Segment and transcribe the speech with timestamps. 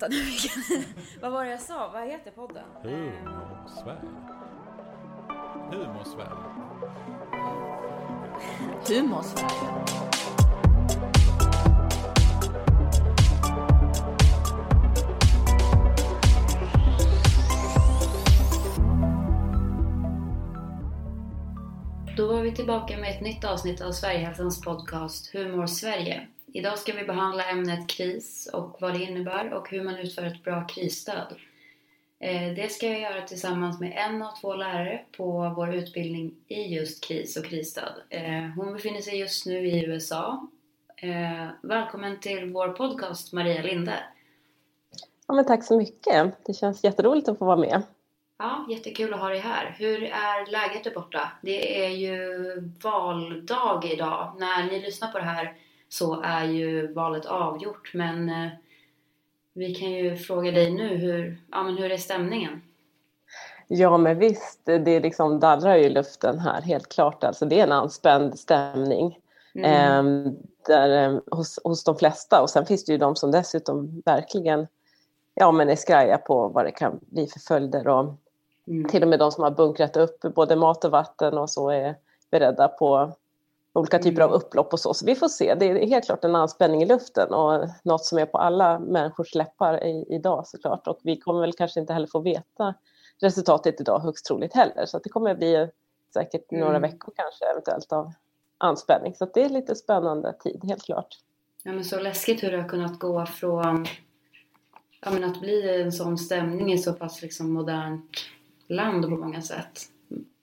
[0.00, 0.22] vänta nu.
[1.20, 1.90] Vad var det jag sa?
[1.92, 2.64] Vad heter podden?
[2.82, 4.00] Humor-Sverige.
[5.70, 6.30] Humor-Sverige.
[8.88, 10.06] Humor-Sverige.
[22.16, 26.28] Då var vi tillbaka med ett nytt avsnitt av Sverigehälsans podcast Humor Sverige.
[26.56, 30.44] Idag ska vi behandla ämnet kris och vad det innebär och hur man utför ett
[30.44, 31.34] bra krisstöd.
[32.20, 36.62] Eh, Det ska jag göra tillsammans med en av två lärare på vår utbildning i
[36.74, 37.92] just kris och krisstöd.
[38.10, 40.46] Eh, Hon befinner sig just nu i USA.
[40.96, 43.98] Eh, Välkommen till vår podcast Maria Linde.
[45.28, 46.44] Ja, men tack så mycket.
[46.46, 47.82] Det känns jätteroligt att få vara med.
[48.38, 49.74] Ja, jättekul att ha dig här.
[49.78, 51.32] Hur är läget där borta?
[51.42, 52.18] Det är ju
[52.82, 54.36] valdag idag.
[54.38, 55.54] När ni lyssnar på det här
[55.96, 57.90] så är ju valet avgjort.
[57.94, 58.48] Men eh,
[59.52, 62.62] vi kan ju fråga dig nu, hur, ja, men hur är stämningen?
[63.68, 67.24] Ja, men visst, det liksom dallrar ju i luften här, helt klart.
[67.24, 69.18] Alltså, det är en anspänd stämning
[69.54, 70.26] Mm.
[70.26, 70.32] eh,
[70.66, 72.42] där, eh, hos, hos de flesta.
[72.42, 74.66] Och sen finns det ju de som dessutom verkligen
[75.34, 77.88] ja, men är skraja på vad det kan bli för följder.
[77.88, 78.14] Och
[78.68, 78.88] Mm.
[78.88, 81.96] till och med de som har bunkrat upp både mat och vatten och så är
[82.30, 83.12] beredda på
[83.78, 84.28] olika typer Mm.
[84.34, 84.94] av upplopp och så.
[84.94, 85.54] Så vi får se.
[85.54, 89.34] Det är helt klart en anspänning i luften och något som är på alla människors
[89.34, 90.86] läppar i, idag såklart.
[90.86, 92.74] Och vi kommer väl kanske inte heller få veta
[93.20, 94.86] resultatet idag högst troligt heller.
[94.86, 95.68] Så det kommer bli
[96.14, 96.82] säkert några Mm.
[96.82, 98.12] veckor kanske eventuellt av
[98.58, 99.14] anspänning.
[99.14, 101.18] Så det är lite spännande tid, helt klart.
[101.62, 103.86] Ja, men så läskigt hur det har kunnat gå från
[105.04, 108.16] ja, men att bli en sån stämning i så pass liksom modernt
[108.68, 109.80] land på många sätt.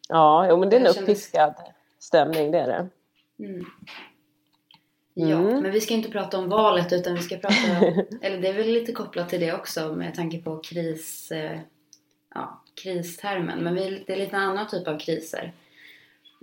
[0.10, 1.54] Ja, jo, men det är en uppiskad
[2.00, 2.88] stämning, det är det.
[3.40, 3.66] Mm.
[5.14, 5.62] Ja, Mm.
[5.64, 7.56] men vi ska inte prata om valet utan vi ska prata,
[8.22, 11.60] eller det är väl lite kopplat till det också med tanke på kris, eh,
[12.36, 13.60] ja, kristermen.
[13.64, 15.54] Men vi, det är lite en annan typ av kriser.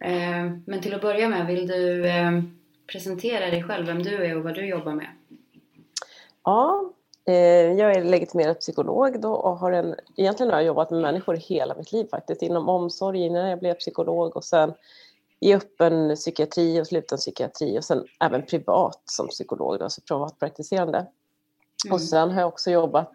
[0.03, 2.43] Eh, men till att börja med, vill du eh,
[2.87, 5.09] presentera dig själv, vem du är och vad du jobbar med?
[6.45, 6.93] Ja,
[7.79, 11.75] jag är legitimerad psykolog då och har en, egentligen har jag jobbat med människor hela
[11.75, 14.73] mitt liv faktiskt, inom omsorg innan jag blev psykolog och sen
[15.41, 20.99] i öppen psykiatri och sluten psykiatri och sen även privat som psykolog, då, alltså privatpraktiserande.
[20.99, 21.95] Mm.
[21.95, 23.13] Och sen har jag också jobbat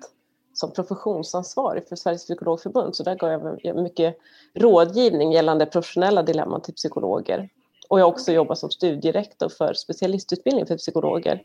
[0.53, 4.17] som professionsansvarig för Sveriges psykologförbund så där gav jag mycket
[4.53, 7.49] rådgivning gällande professionella dilemman till psykologer.
[7.89, 11.43] Och jag har också jobbat som studierektor för specialistutbildning för psykologer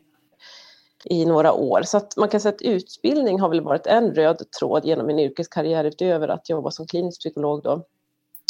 [1.05, 1.81] i några år.
[1.81, 5.19] Så att man kan säga att utbildning har väl varit en röd tråd genom min
[5.19, 7.85] yrkeskarriär utöver att jobba som klinisk psykolog då.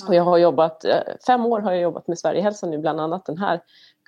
[0.08, 3.26] Och jag har jobbat, eh, fem år har jag jobbat med Sverigehälsan nu, bland annat
[3.26, 3.62] den här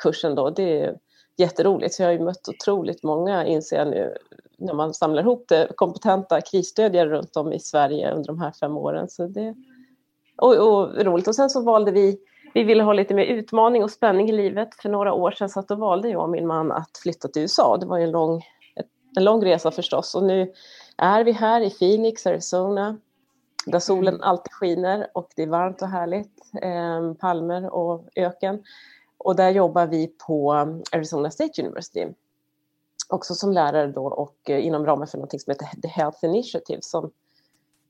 [0.04, 0.50] kursen då.
[0.50, 0.98] Det är
[1.38, 4.18] jätteroligt, så jag har ju mött otroligt många, inser jag nu,
[4.58, 8.78] när man samlar ihop det, kompetenta krisstödjare runt om i Sverige under de här fem
[8.78, 9.10] åren.
[9.10, 9.56] Så det,
[10.38, 11.28] och, och roligt.
[11.28, 12.18] Och sen så valde vi,
[12.54, 15.60] vi ville ha lite mer utmaning och spänning i livet för några år sedan, så
[15.60, 17.78] att då valde jag och min man att flytta till USA.
[17.78, 18.42] Det var ju en lång,
[19.18, 20.16] en lång resa förstås.
[20.16, 20.54] Och nu
[20.98, 22.98] är vi här i Phoenix, Arizona,
[23.66, 28.64] där solen alltid skiner och det är varmt och härligt, eh, palmer och öken.
[29.18, 30.54] Och där jobbar vi på
[30.92, 32.08] Arizona State University.
[33.10, 36.82] Också som lärare då och eh, inom ramen för något som heter The Health Initiative
[36.82, 37.12] som,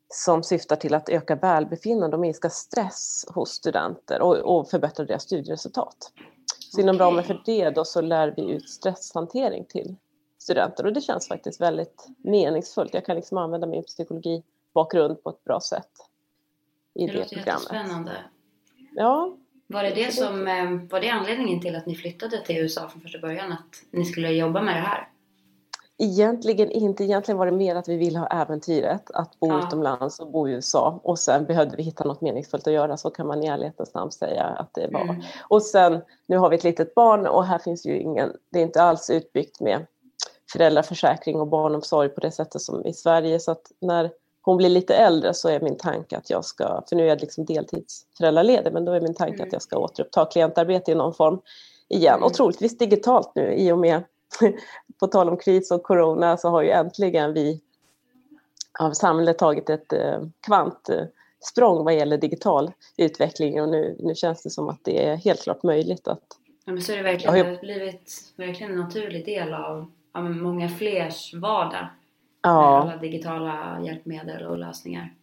[0.07, 5.23] som syftar till att öka välbefinnande och minska stress hos studenter och, och förbättra deras
[5.23, 6.11] studieresultat.
[6.59, 7.05] Så inom Okej.
[7.07, 9.95] ramen för det då så lär vi ut stresshantering till
[10.37, 12.93] studenter och det känns faktiskt väldigt meningsfullt.
[12.93, 13.83] Jag kan liksom använda min
[14.73, 15.89] psykologibakgrund på ett bra sätt
[16.93, 17.61] i Det det, låter programmet.
[17.71, 18.11] jättespännande.
[18.95, 22.87] Ja, Var det, det som, eh, var det anledningen till att ni flyttade till USA
[22.89, 23.51] från första början?
[23.51, 25.09] Att ni skulle jobba med det här?
[25.97, 27.03] Egentligen inte.
[27.03, 29.67] Egentligen var det mer att vi ville ha äventyret att bo Ja.
[29.67, 30.99] utomlands och bo i USA.
[31.03, 32.97] Och sen behövde vi hitta något meningsfullt att göra.
[32.97, 35.01] Så kan man i ärlighetens namn säga att det var.
[35.01, 35.21] Mm.
[35.49, 38.63] Och sen, nu har vi ett litet barn och här finns ju ingen, det är
[38.63, 39.85] inte alls utbyggt med
[40.51, 43.39] föräldraförsäkring och barnomsorg på det sättet som i Sverige.
[43.39, 44.11] Så att när
[44.45, 47.21] hon blir lite äldre så är min tanke att jag ska, för nu är jag
[47.21, 49.47] liksom deltidsföräldraledig, men då är min tanke Mm.
[49.47, 51.41] att jag ska återuppta klientarbete i någon form
[51.89, 52.13] igen.
[52.13, 52.23] Mm.
[52.23, 54.03] Och troligtvis digitalt nu i och med,
[54.99, 57.61] på tal om kris och corona, så har ju äntligen vi
[58.79, 64.49] av samhället tagit ett eh, kvantsprång vad gäller digital utveckling och nu, nu känns det
[64.49, 66.23] som att det är helt klart möjligt att
[66.65, 67.33] Ja, men så är det verkligen.
[67.33, 71.87] Det har blivit verkligen en naturlig del av, av många flers vardag.
[72.43, 75.13] Med ja, alla digitala hjälpmedel och lösningar.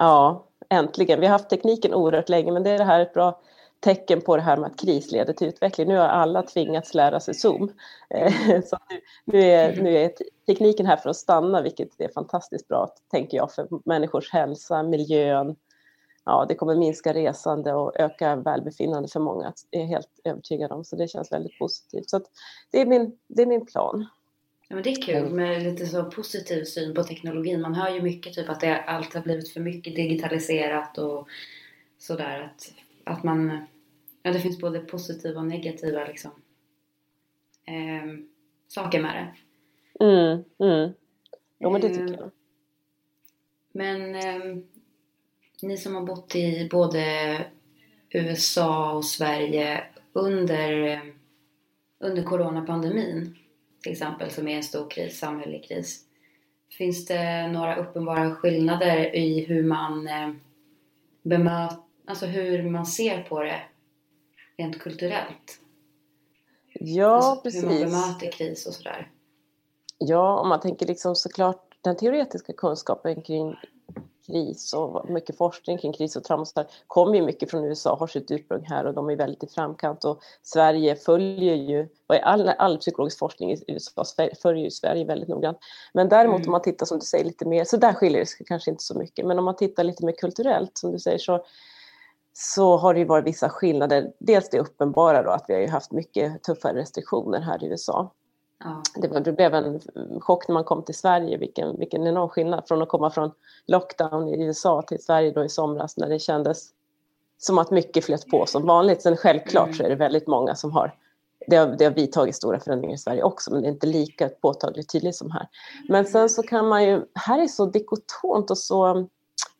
[0.00, 1.20] ja, äntligen.
[1.20, 3.40] Vi har haft tekniken oerhört länge men det är det här ett bra
[3.80, 5.88] tecken på det här med att kris leder till utveckling.
[5.88, 7.72] Nu har alla tvingats lära sig Zoom.
[8.10, 8.32] Eh,
[8.64, 10.12] så nu, nu, är, nu är
[10.46, 15.56] tekniken här för att stanna, vilket är fantastiskt bra, tänker jag, för människors hälsa, miljön.
[16.24, 20.72] Ja, det kommer minska resande och öka välbefinnande för många, det är jag helt övertygad
[20.72, 20.84] om.
[20.84, 22.10] Så det känns väldigt positivt.
[22.10, 22.20] Så
[22.70, 24.06] det, är min, det är min plan.
[24.68, 27.60] Ja, men det är kul med lite så positiv syn på teknologin.
[27.60, 31.28] Man hör ju mycket typ att det, allt har blivit för mycket digitaliserat och
[31.98, 32.40] sådär.
[32.40, 32.72] Att,
[33.04, 33.66] att man,
[34.22, 36.30] ja det finns både positiva och negativa liksom,
[37.64, 38.12] eh,
[38.68, 39.34] saker med det.
[40.04, 40.92] Mm, mm.
[41.58, 42.30] Jo men det tycker jag.
[43.72, 44.62] Men eh,
[45.62, 47.44] ni som har bott i både
[48.10, 51.00] USA och Sverige under,
[51.98, 53.36] under coronapandemin
[53.86, 56.00] till exempel som är en stor kris, samhällelig kris.
[56.78, 60.30] Finns det några uppenbara skillnader i hur man eh,
[61.22, 63.60] bemöter, alltså hur man ser på det
[64.58, 65.60] rent kulturellt?
[66.72, 67.64] Ja, alltså, precis.
[67.64, 69.10] Hur man bemöter kris och sådär.
[69.98, 73.56] Ja, om man tänker liksom såklart den teoretiska kunskapen kring
[74.26, 76.44] kris och mycket forskning kring kris och trauma
[76.86, 80.04] kommer ju mycket från USA, har sitt ursprung här och de är väldigt i framkant
[80.04, 81.88] och Sverige följer ju,
[82.22, 84.04] all, all psykologisk forskning i USA
[84.42, 85.58] följer ju Sverige väldigt noggrant.
[85.92, 86.48] Men däremot mm.
[86.48, 88.82] om man tittar som du säger lite mer, så där skiljer det sig kanske inte
[88.82, 91.44] så mycket, men om man tittar lite mer kulturellt som du säger så
[92.38, 94.12] så har det ju varit vissa skillnader.
[94.18, 98.12] Dels det uppenbara då att vi har ju haft mycket tuffare restriktioner här i USA.
[98.64, 98.82] Ja.
[98.94, 99.80] Det, var, det, blev en
[100.20, 103.30] chock när man kom till Sverige, vilken, vilken enorm skillnad från att komma från
[103.66, 106.68] lockdown i USA till Sverige då i somras när det kändes
[107.38, 109.02] som att mycket flöt på som vanligt.
[109.02, 109.76] Sen självklart mm.
[109.76, 110.94] så är det väldigt många som har
[111.46, 114.28] det har, det har vidtagit stora förändringar i Sverige också, men det är inte lika
[114.28, 115.48] påtagligt tydligt som här.
[115.88, 119.08] Men sen så kan man ju, här är så dikotomt och så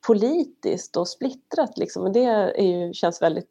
[0.06, 3.50] politiskt och splittrat liksom, och det är ju, känns väldigt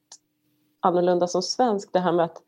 [0.79, 2.41] annorlunda som svensk, det här med att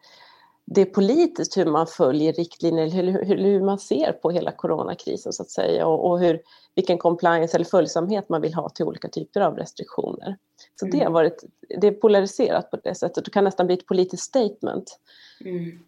[0.69, 5.34] det är politiskt hur man följer riktlinjer, hur, hur, hur man ser på hela coronakrisen
[5.34, 6.42] så att säga och, och, hur,
[6.75, 10.38] vilken compliance eller följsamhet man vill ha till olika typer av restriktioner.
[10.80, 11.00] Så mm.
[11.00, 11.44] det har varit,
[11.81, 15.00] det är polariserat på det sättet, det kan nästan bli ett politiskt statement.
[15.46, 15.80] Mm.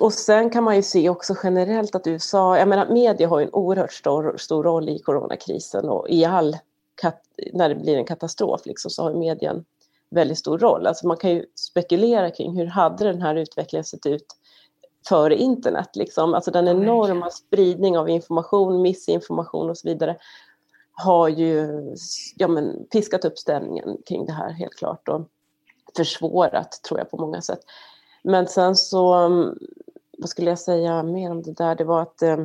[0.00, 3.46] Och sen kan man ju se också generellt att USA, jag menar media har ju
[3.46, 6.56] en oerhört stor, stor roll i coronakrisen och i all,
[7.52, 9.64] när det blir en katastrof liksom, så har medien
[10.10, 10.86] väldigt stor roll.
[10.86, 14.26] Alltså man kan ju spekulera kring hur hade den här utvecklingen sett ut
[15.08, 15.96] före internet.
[15.96, 16.34] Liksom.
[16.34, 20.16] Alltså den enorma spridning av information, missinformation och så vidare
[20.92, 21.82] har ju
[22.36, 25.28] ja, men, piskat upp stämningen kring det här helt klart och
[25.96, 27.60] försvårat tror jag på många sätt.
[28.22, 29.28] Men sen så,
[30.18, 32.38] vad skulle jag säga mer om det där, det var att eh,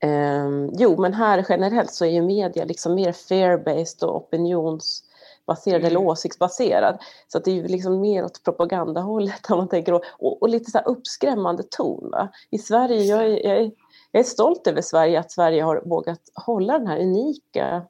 [0.00, 5.07] eh, jo men här generellt så är ju media liksom mer fear-based och opinions
[5.48, 5.86] baserad mm.
[5.86, 6.98] eller åsiktsbaserad.
[7.28, 10.70] Så det är ju liksom mer åt propagandahållet om man tänker och, och, och lite
[10.70, 12.10] så uppskrämmande ton.
[12.10, 12.28] Va?
[12.50, 13.70] I Sverige, jag är, jag, är,
[14.12, 17.82] jag är stolt över Sverige, att Sverige har vågat hålla den här unika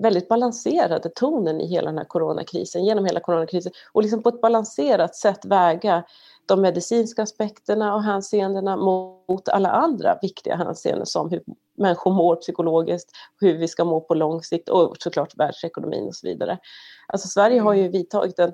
[0.00, 4.40] väldigt balanserade tonen i hela den här coronakrisen, genom hela coronakrisen och liksom på ett
[4.40, 6.04] balanserat sätt väga
[6.46, 11.42] de medicinska aspekterna och hänseendena mot alla andra viktiga hänseenden som hur
[11.78, 13.10] människor mår psykologiskt,
[13.40, 16.58] hur vi ska må på lång sikt och såklart världsekonomin och så vidare.
[17.06, 17.92] Alltså Sverige har ju mm.
[17.92, 18.52] vidtagit en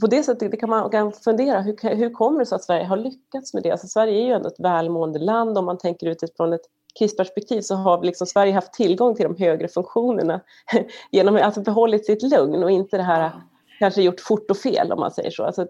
[0.00, 2.84] på det sättet det kan man kan fundera, hur, hur kommer det sig att Sverige
[2.84, 3.70] har lyckats med det?
[3.70, 6.66] Alltså Sverige är ju ändå ett välmående land om man tänker utifrån ett
[6.98, 10.40] krisperspektiv så har liksom Sverige haft tillgång till de högre funktionerna
[11.10, 13.32] genom att alltså behållit sitt lugn och inte det här
[13.78, 15.44] kanske gjort fort och fel om man säger så.
[15.44, 15.66] Alltså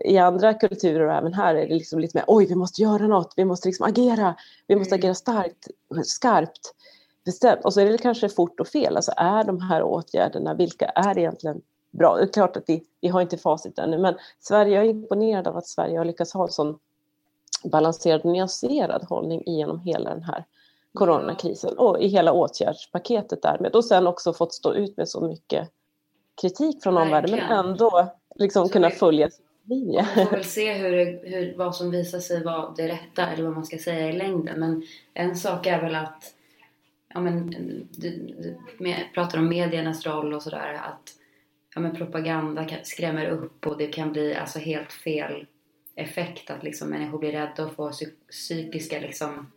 [0.00, 3.06] i andra kulturer och även här är det liksom lite mer oj, vi måste göra
[3.06, 4.34] något, vi måste liksom agera,
[4.66, 5.00] vi måste mm.
[5.00, 5.68] agera starkt,
[6.04, 6.74] skarpt,
[7.24, 7.64] bestämt.
[7.64, 8.96] Och så är det kanske fort och fel.
[8.96, 11.60] Alltså är de här åtgärderna, vilka är egentligen
[11.90, 12.16] bra?
[12.16, 15.48] Det är klart att vi, vi har inte facit ännu, men Sverige, jag är imponerad
[15.48, 16.78] av att Sverige har lyckats ha en sån
[17.64, 20.44] balanserad och nyanserad hållning genom hela den här
[20.92, 23.76] coronakrisen och i hela åtgärdspaketet därmed.
[23.76, 25.68] Och sen också fått stå ut med så mycket
[26.40, 29.30] kritik från omvärlden men ändå liksom kunna följa
[29.64, 30.06] linje.
[30.16, 33.54] Man får väl se hur, hur, vad som visar sig vara det rätta eller vad
[33.54, 34.60] man ska säga i längden.
[34.60, 34.82] Men
[35.14, 36.34] en sak är väl att,
[37.14, 38.56] ja men, du, du
[39.14, 41.12] pratar om mediernas roll och sådär, att
[41.74, 45.46] ja, men propaganda skrämmer upp och det kan bli alltså helt fel
[45.94, 47.92] effekt att liksom människor blir rädda och får
[48.30, 49.52] psykiska liksom,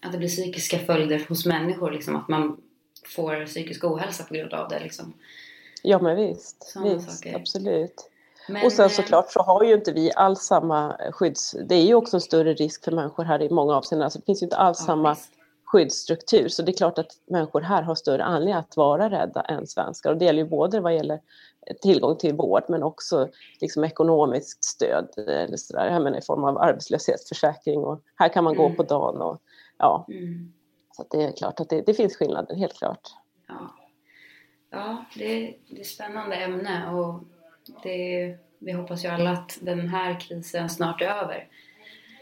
[0.00, 2.60] att det blir psykiska följder hos människor liksom, att man
[3.16, 5.14] får psykisk ohälsa på grund av det liksom.
[5.82, 8.10] Ja men visst, visst absolut.
[8.48, 11.56] Men, och sen eh, såklart så har ju inte vi alls samma skydds...
[11.64, 14.04] Det är ju också en större risk för människor här i många avseenden.
[14.04, 15.16] Alltså det finns ju inte alls ja, samma
[15.64, 16.48] skyddsstruktur.
[16.48, 20.10] Så det är klart att människor här har större anledning att vara rädda än svenskar.
[20.10, 21.20] Och det gäller ju både vad gäller
[21.82, 23.28] tillgång till vård men också
[23.60, 27.84] liksom ekonomiskt stöd eller så där, jag menar, i form av arbetslöshetsförsäkring.
[27.84, 28.68] Och här kan man mm.
[28.68, 29.22] gå på dagen.
[29.22, 29.40] Och,
[29.78, 30.06] ja.
[30.08, 30.52] Mm.
[30.92, 33.08] Så det är klart att det, det, finns skillnader, helt klart.
[33.48, 33.74] Ja,
[34.70, 37.20] ja det, det är spännande ämne och
[37.82, 41.48] det, vi hoppas ju alla att den här krisen snart är över.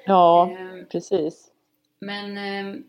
[0.07, 1.51] Ja, eh, precis.
[1.99, 2.81] Men eh,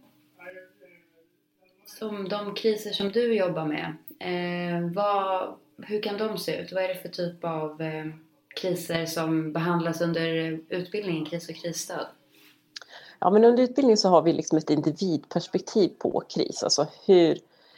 [1.85, 6.71] som de kriser som du jobbar med, eh, vad, hur kan de se ut?
[6.73, 8.05] Vad är det för typ av eh,
[8.61, 10.27] kriser som behandlas under
[10.69, 12.05] utbildningen, kris och krisstöd?
[13.19, 16.63] Ja, men under utbildningen så har vi liksom ett individperspektiv på kris.
[16.63, 17.37] Alltså hur,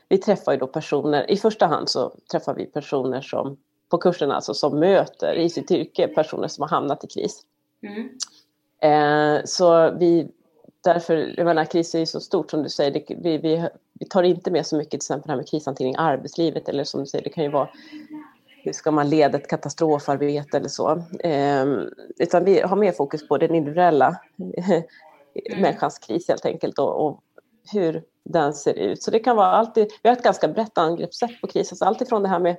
[0.09, 3.57] vi träffar ju då personer, i första hand så träffar vi personer som
[3.95, 7.41] på kursen alltså som möter i sitt yrke personer som har hamnat i kris.
[7.83, 8.09] Mm.
[8.81, 10.27] Eh, så vi,
[10.83, 14.05] därför, jag menar kris är ju så stort som du säger, det, vi, vi, vi
[14.05, 16.99] tar inte med så mycket till exempel det här med krishantering i arbetslivet eller som
[16.99, 17.69] du säger, det kan ju vara
[18.63, 21.03] hur ska man leda ett katastrofarbete eller så.
[21.19, 21.65] Eh,
[22.19, 24.83] utan vi har mer fokus på den individuella mm.
[25.61, 27.19] människans kris helt enkelt och, och,
[27.73, 29.03] hur den ser ut.
[29.03, 32.21] Så det kan vara alltid, vi har ett ganska brett angreppssätt på kris, alltså alltifrån
[32.23, 32.57] det här med,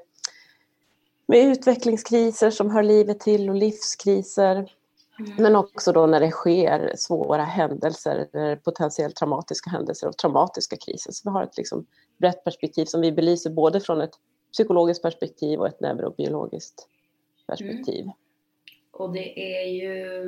[1.26, 4.73] med utvecklingskriser som hör livet till och livskriser.
[5.18, 5.33] Mm.
[5.38, 11.12] Men också då när det sker svåra händelser, potentiellt traumatiska händelser och traumatiska kriser.
[11.12, 11.87] Så vi har ett liksom
[12.18, 14.14] brett perspektiv som vi belyser både från ett
[14.52, 16.88] psykologiskt perspektiv och ett neurobiologiskt
[17.47, 18.02] perspektiv.
[18.02, 18.14] Mm.
[18.90, 20.25] Och det är ju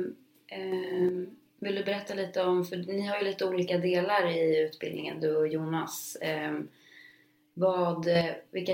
[0.47, 1.27] eh,
[1.59, 5.35] vill du berätta lite om, för ni har ju lite olika delar i utbildningen du
[5.35, 6.15] och Jonas.
[6.15, 6.59] Eh,
[7.53, 8.07] vad,
[8.51, 8.73] vilka,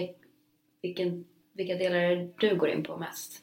[0.82, 3.41] vilken, vilka delar är det du går in på mest?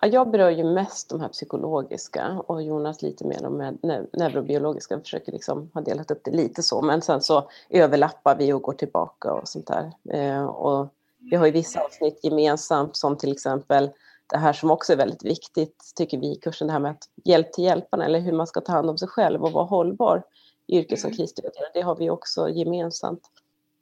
[0.00, 3.78] Ja, jag berör ju mest de här psykologiska och Jonas lite mer de
[4.12, 4.94] neurobiologiska.
[4.94, 8.62] Jag försöker liksom ha delat upp det lite så, men sen så överlappar vi och
[8.62, 9.92] går tillbaka och sånt där.
[10.10, 10.88] Eh, och
[11.18, 13.90] vi har ju vissa avsnitt gemensamt som till exempel
[14.26, 17.08] det här som också är väldigt viktigt, tycker vi i kursen, det här med att
[17.24, 20.22] hjälp till hjälparna eller hur man ska ta hand om sig själv och vara hållbar
[20.66, 21.16] i yrket som mm.
[21.16, 21.70] krisstödjare.
[21.74, 23.22] Det har vi också gemensamt.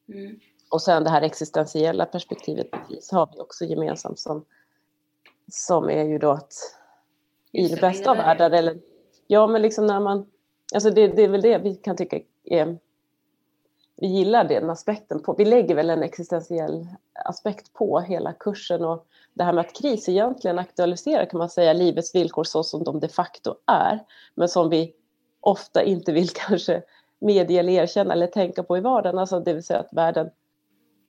[0.09, 0.41] Mm.
[0.71, 4.45] Och sen det här existentiella perspektivet på kris har vi också gemensamt som,
[5.53, 6.53] som är ju då att
[7.53, 8.79] i det bästa av världar, eller
[9.27, 10.27] ja men liksom när man,
[10.75, 12.79] alltså det, det är väl det vi kan tycka är
[14.01, 15.35] vi gillar den aspekten på.
[15.39, 20.09] Vi lägger väl en existentiell aspekt på hela kursen och det här med att kris
[20.09, 23.99] egentligen aktualiserar kan man säga livets villkor så som de de facto är,
[24.35, 24.95] men som vi
[25.41, 26.83] ofta inte vill kanske
[27.19, 29.19] medge eller erkänna eller tänka på i vardagen.
[29.19, 30.31] Alltså det vill säga att världen,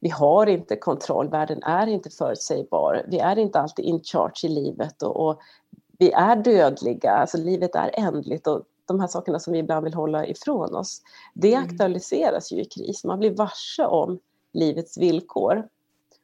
[0.01, 4.49] vi har inte kontroll, världen är inte förutsägbar, vi är inte alltid in charge i
[4.49, 5.39] livet och, och
[5.97, 9.93] vi är dödliga, alltså livet är ändligt och de här sakerna som vi ibland vill
[9.93, 11.01] hålla ifrån oss,
[11.33, 11.65] det mm.
[11.65, 13.03] aktualiseras ju i kris.
[13.03, 14.19] Man blir varse om
[14.53, 15.67] livets villkor.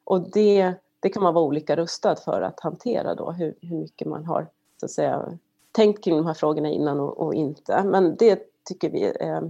[0.04, 4.08] Och det, det kan man vara olika rustad för att hantera då, hur, hur mycket
[4.08, 4.48] man har
[4.80, 5.38] så att säga,
[5.72, 7.84] tänkt kring de här frågorna innan och, och inte.
[7.84, 9.40] Men det tycker vi eh,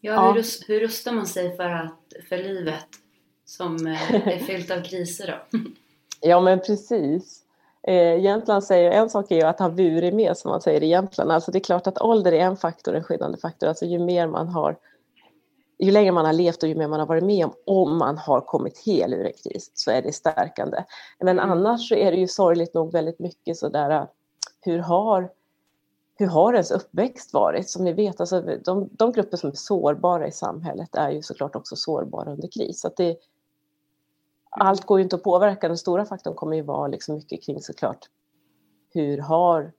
[0.00, 0.44] Ja, hur, ja.
[0.68, 2.84] hur rustar man sig för, att, för livet
[3.44, 5.58] som eh, är fyllt av kriser då?
[6.20, 7.44] ja, men precis.
[7.86, 10.86] Eh, Jämtland säger, en sak är ju att ha burit med som man säger i
[10.86, 11.32] Jämtland.
[11.32, 13.66] Alltså det är klart att ålder är en faktor, en skyddande faktor.
[13.66, 14.76] Alltså ju mer man har,
[15.78, 18.18] ju längre man har levt och ju mer man har varit med om, om man
[18.18, 20.84] har kommit hel ur en kris, så är det stärkande.
[21.20, 21.50] Men mm.
[21.50, 24.06] annars så är det ju sorgligt nog väldigt mycket sådär,
[24.60, 25.30] hur har,
[26.18, 27.70] hur har ens uppväxt varit?
[27.70, 31.56] Som ni vet, alltså de, de grupper som är sårbara i samhället är ju såklart
[31.56, 32.80] också sårbara under kris.
[32.80, 33.16] Så det,
[34.54, 35.68] allt går ju inte att påverka.
[35.68, 38.08] Den stora faktorn kommer ju vara liksom mycket kring såklart
[38.94, 39.72] hur har,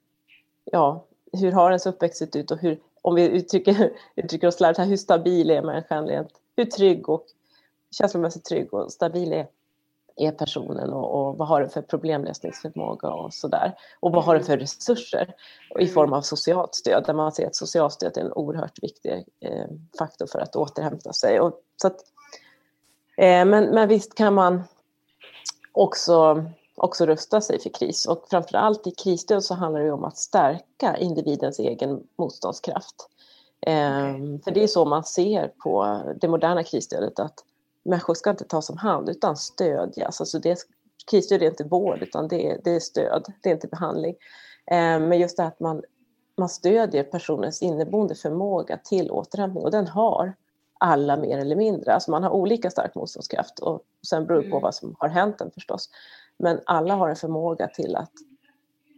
[0.63, 4.89] ja, hur har ens uppväxt sett ut och hur, om vi uttrycker, uttrycker oss slarvigt
[4.89, 7.25] hur stabil är människan rent, hur trygg och
[7.91, 9.48] känslomässigt trygg och stabil är,
[10.15, 13.74] är personen och, och, vad har den för problemlösningsförmåga och sådär.
[14.00, 15.34] Och vad har den för resurser
[15.79, 19.25] i form av socialt stöd, där man ser att socialt stöd är en oerhört viktig
[19.39, 19.65] eh,
[19.98, 21.39] faktor för att återhämta sig.
[21.39, 22.00] Och, så att,
[23.17, 24.63] men, men visst kan man
[25.72, 26.45] också,
[26.75, 30.98] också rusta sig för kris och framförallt i krisstöd så handlar det om att stärka
[30.98, 33.10] individens egen motståndskraft.
[33.62, 34.39] Okay.
[34.43, 37.43] För det är så man ser på det moderna krisstödet att
[37.84, 40.22] människor ska inte tas om hand utan stödjas.
[40.22, 40.60] Alltså det,
[41.12, 44.15] krisstöd är inte vård utan det är, det är stöd, det är inte behandling.
[45.00, 45.84] Men just det att man,
[46.38, 50.34] man stödjer personens inneboende förmåga till återhämtning och den har
[50.79, 51.94] alla mer eller mindre.
[51.94, 54.63] Alltså man har olika stark motståndskraft och sen beror det på mm.
[54.63, 55.89] vad som har hänt en förstås.
[56.38, 58.12] Men alla har en förmåga till att,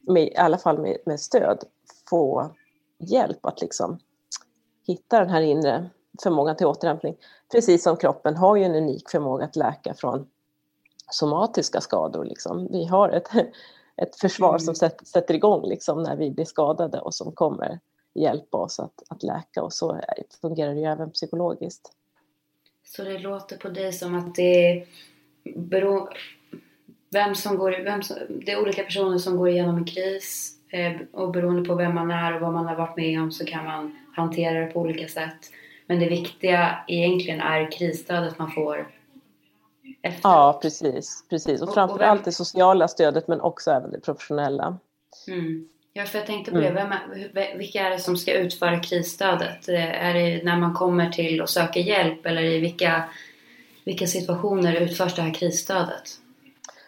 [0.02, 1.64] med, i alla fall med, med stöd,
[2.10, 2.52] få
[2.98, 4.00] hjälp att liksom
[4.88, 5.90] hitta den här inre
[6.24, 7.16] förmågan till återhämtning.
[7.52, 10.28] Precis som kroppen har ju en unik förmåga att läka från
[11.12, 12.26] somatiska skador.
[12.26, 12.68] Liksom.
[12.72, 13.30] Vi har ett,
[13.96, 14.60] ett försvar mm.
[14.60, 17.80] som sätter, sätter igång liksom, när vi blir skadade och som kommer
[18.18, 20.02] hjälpa oss att, att läka och så
[20.42, 21.92] fungerar det ju även psykologiskt.
[22.84, 24.86] Så det låter på dig som att det
[25.56, 26.10] beror,
[27.10, 30.94] vem som går, vem som, det är olika personer som går igenom en kris eh,
[31.12, 33.66] och beroende på vem man är och vad man har varit med om så kan
[33.66, 35.52] man hantera det på olika sätt.
[35.88, 38.92] Men det viktiga egentligen är krisstödet man får
[40.02, 40.30] efter.
[40.30, 41.26] Ja, precis.
[41.30, 41.62] precis.
[41.62, 44.78] Och, och framförallt det sociala stödet men också även det professionella.
[45.28, 45.70] Mm.
[45.98, 46.72] Ja, för jag tänkte på det.
[46.72, 49.70] Vem är, vilka är det som ska utföra krisstödet?
[49.70, 53.04] Eh, är det när man kommer till och söker hjälp eller i vilka,
[53.86, 56.04] vilka situationer utförs det här krisstödet?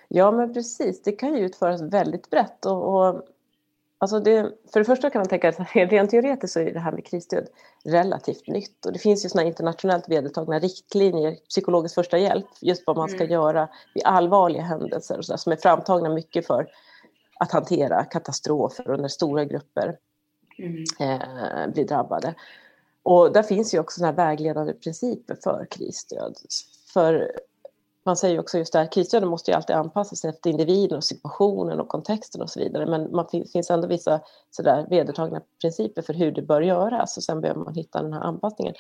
[0.08, 1.04] Ja, men precis.
[1.04, 2.66] Det kan ju utföras väldigt brett.
[2.66, 3.22] Och, och
[3.98, 6.92] alltså det, för det första kan man tänka att rent teoretiskt så är det här
[6.92, 7.48] med krisstöd
[7.86, 8.86] relativt nytt.
[8.86, 13.20] Och det finns ju såna internationellt vedertagna riktlinjer, psykologisk första hjälp, just vad man ska
[13.20, 13.32] mm.
[13.32, 16.68] göra vid allvarliga händelser och så där, som är framtagna mycket för
[17.40, 19.98] att hantera katastrofer och när stora grupper
[20.58, 20.84] mm.
[21.00, 22.36] eh, blir drabbade.
[23.04, 26.36] Och där finns ju också såna vägledande principer för krisstöd.
[26.94, 27.32] För
[28.06, 31.04] man säger ju också just det här, krisstöden måste ju alltid anpassas efter individen och
[31.04, 32.86] situationen och kontexten och så vidare.
[32.86, 37.42] Men man finns ändå vissa sådär vedertagna principer för hur det bör göras och sen
[37.42, 38.74] behöver man hitta den här anpassningen.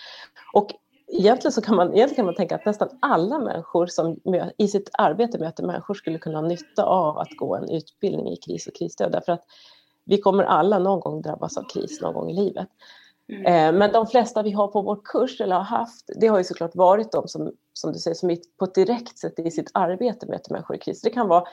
[0.54, 0.72] Och
[1.12, 4.18] egentligen, så kan man, egentligen kan man tänka att nästan alla människor som
[4.58, 8.36] i sitt arbete möter människor skulle kunna ha nytta av att gå en utbildning i
[8.36, 9.12] kris och krisstöd.
[9.12, 9.44] Därför att
[10.06, 12.68] vi kommer alla någon gång drabbas av kris någon gång i livet.
[13.30, 13.46] Mm.
[13.46, 16.44] Eh, men de flesta vi har på vår kurs eller har haft, det har ju
[16.44, 20.28] såklart varit de som, som du säger, som på ett direkt sätt i sitt arbete
[20.28, 21.02] möter människor i kris.
[21.02, 21.44] Det kan vara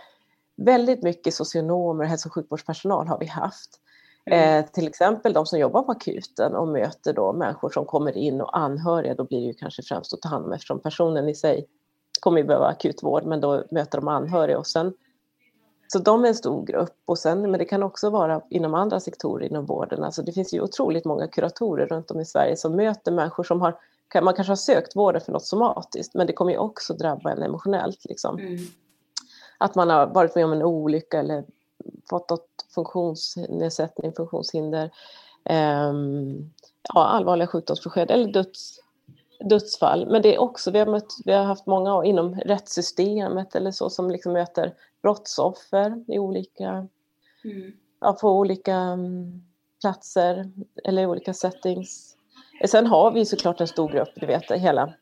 [0.57, 3.81] väldigt mycket socionomer, hälso och sjukvårdspersonal har vi haft.
[4.31, 4.59] Mm.
[4.59, 8.41] Eh, till exempel de som jobbar på akuten och möter då människor som kommer in
[8.41, 11.35] och anhöriga, då blir det ju kanske främst att ta hand om eftersom personen i
[11.35, 11.67] sig
[12.21, 14.95] kommer ju behöva akutvård, men då möter de anhöriga och sen
[15.89, 19.01] så de är en stor grupp och sen, men det kan också vara inom andra
[19.01, 20.05] sektorer inom vården.
[20.05, 23.61] Alltså det finns ju otroligt många kuratorer runt om i Sverige som möter människor som
[23.61, 23.79] har,
[24.23, 27.43] man kanske har sökt vården för något somatiskt, men det kommer ju också drabba en
[27.43, 28.05] emotionellt.
[28.05, 28.39] Liksom.
[28.39, 28.59] Mm.
[29.59, 31.45] Att man har varit med om en olycka eller
[32.11, 34.91] fått något funktionsnedsättning, funktionshinder,
[35.45, 35.93] eh,
[36.95, 38.81] ja, allvarliga sjukdomsbesked eller döds,
[39.41, 40.07] dödsfall.
[40.11, 43.91] Men det är också, vi har, mött, vi har haft många inom rättssystemet eller så
[43.91, 46.89] som liksom möter brottsoffer i olika,
[47.45, 47.73] mm.
[48.01, 49.45] ja, på olika um,
[49.81, 50.51] platser
[50.85, 52.17] eller i olika settings.
[52.69, 54.93] Sen har vi såklart en stor grupp, du vet hela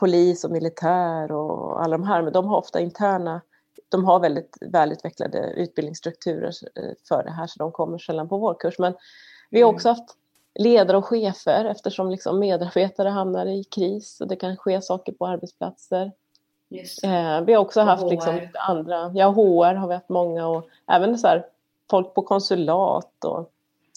[0.00, 3.40] polis och militär och alla de här, men de har ofta interna
[3.88, 8.54] de har väldigt välutvecklade utbildningsstrukturer eh, för det här så de kommer sällan på vår
[8.54, 8.78] kurs.
[8.78, 8.94] Men
[9.50, 9.76] vi har mm.
[9.76, 10.16] också haft
[10.54, 15.26] ledare och chefer eftersom liksom medarbetare hamnar i kris och det kan ske saker på
[15.26, 16.12] arbetsplatser.
[17.02, 20.68] Eh, vi har också och haft liksom andra, ja HR har vi haft många och
[20.86, 21.46] även så här,
[21.90, 23.50] folk på konsulat och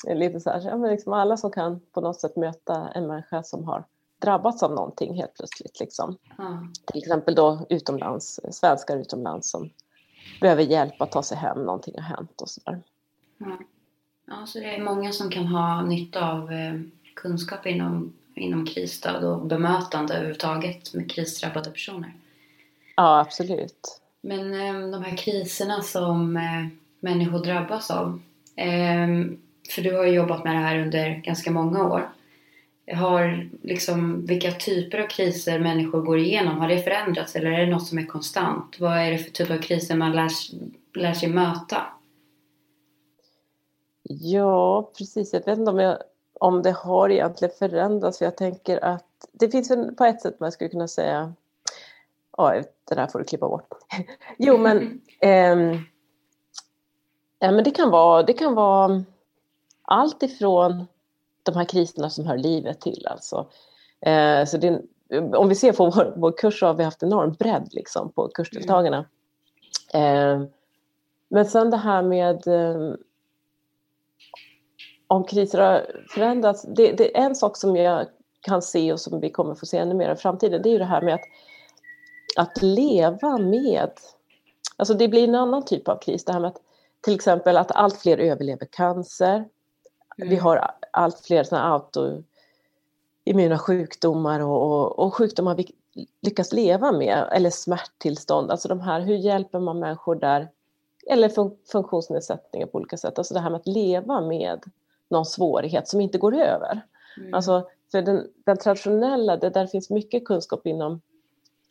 [0.07, 3.43] lite så här, ja, men liksom alla som kan på något sätt möta en människa
[3.43, 3.83] som har
[4.21, 5.79] drabbats av någonting helt plötsligt.
[5.79, 6.17] Liksom.
[6.39, 6.73] Mm.
[6.85, 9.69] Till exempel då utomlands, svenskar utomlands som
[10.41, 12.81] behöver hjälp att ta sig hem, någonting har hänt och sådär.
[13.41, 13.57] Mm.
[14.27, 16.73] Ja, så det är många som kan ha nytta av eh,
[17.15, 22.13] kunskap inom, inom krisstöd och bemötande överhuvudtaget med krisdrabbade personer.
[22.95, 24.01] Ja, absolut.
[24.21, 26.67] Men eh, de här kriserna som eh,
[26.99, 28.21] människor drabbas av.
[29.69, 32.09] För du har ju jobbat med det här under ganska många år
[32.95, 37.71] har liksom, vilka typer av kriser människor går igenom, har det förändrats eller är det
[37.71, 38.79] något som är konstant?
[38.79, 40.29] Vad är det för typ av kriser man lär,
[40.93, 41.85] lär sig möta?
[44.09, 45.33] Ja, precis.
[45.33, 45.97] Jag vet inte om, jag,
[46.33, 48.17] om det har egentligen förändrats.
[48.17, 51.33] För jag tänker att det finns en, på ett sätt man skulle kunna säga...
[52.37, 53.69] Ja, det där får du klippa bort.
[54.37, 55.81] jo, men, eh,
[57.39, 59.03] ja, men det kan vara, det kan vara
[59.81, 60.85] allt ifrån
[61.47, 63.07] de här kriserna som hör livet till.
[63.07, 63.47] Alltså.
[64.01, 64.81] Eh, så det,
[65.35, 68.27] om vi ser på vår, vår kurs så har vi haft enorm bredd liksom, på
[68.27, 69.05] kursdeltagarna.
[69.93, 70.41] Eh,
[71.29, 72.93] men sen det här med eh,
[75.07, 76.65] om kriser har förändrats.
[76.75, 78.07] Det, det, är en sak som jag
[78.41, 80.61] kan se och som vi kommer få se ännu mer i framtiden.
[80.61, 81.25] Det är ju det här med att,
[82.37, 83.91] att leva med...
[84.75, 86.25] Alltså det blir en annan typ av kris.
[86.25, 86.61] Det här med att
[87.01, 89.35] till exempel att allt fler överlever cancer.
[90.17, 90.29] Mm.
[90.29, 91.73] Vi har allt fler såna
[93.23, 95.71] autoimmuna sjukdomar och, och, och, sjukdomar vi
[96.21, 98.51] lyckas leva med, eller smärttillstånd.
[98.51, 100.49] Alltså de här, hur hjälper man människor där?
[101.07, 103.17] Eller fun funktionsnedsättningar på olika sätt.
[103.17, 104.63] Alltså det här med att leva med
[105.09, 106.81] någon svårighet som inte går över.
[107.17, 107.33] Mm.
[107.33, 111.01] Alltså För den, den traditionella, det där finns mycket kunskap inom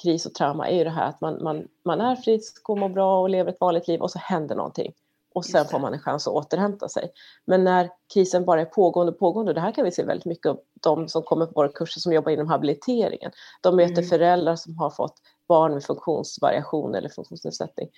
[0.02, 2.88] kris och trauma, är ju det här att man, man, man är frisk och mår
[2.88, 4.92] bra och lever ett vanligt liv och så händer någonting.
[5.36, 7.10] Och sen får man en chans att återhämta sig.
[7.44, 10.46] Men när krisen bara är pågående och pågående, det här kan vi se väldigt mycket
[10.46, 13.32] av de som kommer på våra kurser som jobbar inom habiliteringen.
[13.60, 14.04] De möter mm.
[14.04, 15.14] föräldrar som har fått
[15.48, 17.88] barn med funktionsvariation eller funktionsnedsättning.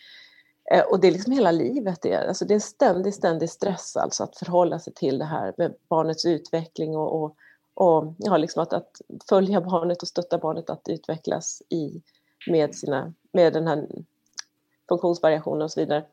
[0.70, 1.98] Eh, och det är liksom hela livet.
[2.03, 5.24] Det är, alltså det är en ständig, ständig stress alltså att förhålla sig till det
[5.24, 7.37] här med barnets utveckling och, och,
[7.74, 8.90] och ja, liksom att, att
[9.29, 12.03] följa barnet och stötta barnet att utvecklas i,
[12.51, 13.87] med, sina, med den här
[14.88, 16.05] funktionsvariationen och så vidare.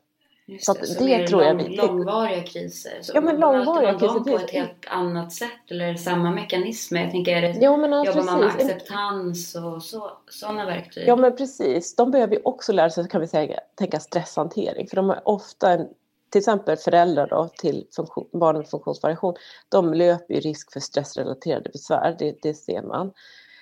[0.48, 1.76] Just så, det, så det tror jag vi...
[1.76, 2.98] långvariga kriser.
[3.02, 4.14] Så ja, men långvariga kriser.
[4.14, 7.02] Man på ett helt annat sätt eller samma mekanismer?
[7.02, 11.08] Jag tänker, är det, jo, men jobbar man med acceptans och så, sådana verktyg?
[11.08, 11.96] Ja, men precis.
[11.96, 14.88] De behöver ju också lära sig, kan vi säga, tänka stresshantering.
[14.88, 15.88] För de är ofta, en,
[16.30, 19.34] till exempel föräldrar då, till funktion, barn med funktionsvariation,
[19.68, 23.12] de löper ju risk för stressrelaterade besvär, det, det ser man.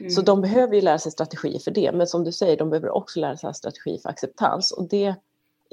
[0.01, 0.11] Mm.
[0.11, 1.92] Så de behöver ju lära sig strategier för det.
[1.92, 4.73] Men som du säger, de behöver också lära sig strategier för acceptans.
[4.73, 5.14] Och det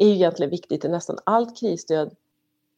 [0.04, 2.16] är ju egentligen viktigt i nästan allt krisstöd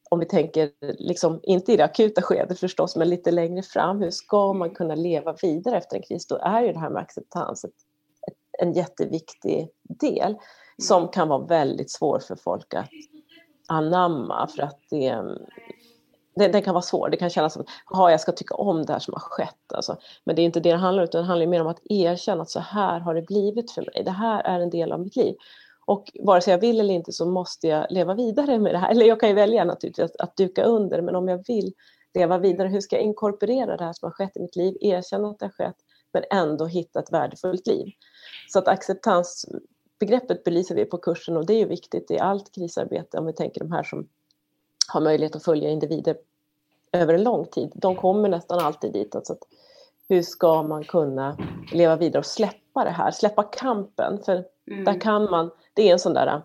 [0.10, 4.12] om vi tänker, liksom, inte i det akuta skedet förstås, men lite längre fram, hur
[4.12, 6.28] ska man kunna leva vidare efter en kris?
[6.28, 7.72] Då är ju det här med acceptans ett,
[8.28, 10.36] ett, en jätteviktig del
[10.78, 12.90] som kan vara väldigt svår för folk att
[13.68, 15.24] anamma för att det,
[16.36, 17.12] det, det kan vara svårt.
[17.12, 19.74] Det kan kännas som att jag ska tycka om det här som har skett.
[19.74, 19.98] Alltså.
[20.24, 22.42] Men det är inte det det handlar om, utan det handlar mer om att erkänna
[22.42, 24.04] att så här har det blivit för mig.
[24.06, 25.36] Det här är en del av mitt liv.
[25.86, 28.92] Och vare sig jag vill eller inte så måste jag leva vidare med det här.
[28.92, 31.74] Eller jag kan ju välja naturligtvis att, att duka under, men om jag vill
[32.14, 35.30] leva vidare, hur ska jag inkorporera det här som har skett i mitt liv, erkänna
[35.30, 35.78] att det har skett,
[36.14, 37.86] men ändå hitta ett värdefullt liv.
[38.50, 43.18] Så att acceptansbegreppet belyser vi på kursen och det är ju viktigt i allt krisarbete
[43.18, 44.08] om vi tänker de här som
[44.88, 46.18] har möjlighet att följa individer
[46.92, 47.72] över en lång tid.
[47.76, 49.16] De kommer nästan alltid dit.
[49.16, 49.44] Alltså att
[50.10, 51.38] hur ska man kunna
[51.72, 54.24] leva vidare och släppa det här, släppa kampen?
[54.26, 54.84] För mm.
[54.84, 56.42] där kan man, det är en sån där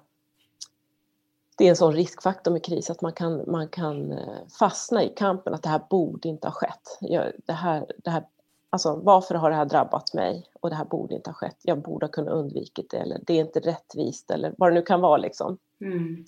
[1.59, 5.09] det är en sån riskfaktor med kris att man kan, man kan eh, fastna i
[5.09, 6.99] kampen att det här borde inte ha skett.
[7.01, 8.25] Jag, det här, det här,
[8.71, 11.57] alltså, varför har det här drabbat mig och det här borde inte ha skett.
[11.63, 14.83] Jag borde ha kunnat undvikit det eller det är inte rättvist eller vad det nu
[14.83, 15.17] kan vara.
[15.17, 15.59] Liksom.
[15.81, 16.25] Mm.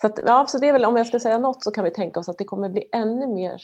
[0.00, 1.90] Så, att, ja, så det är väl, om jag ska säga något så kan vi
[1.90, 3.62] tänka oss att det kommer bli ännu mer